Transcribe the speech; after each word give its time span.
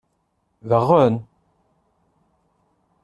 Daɣen?! 0.69 1.15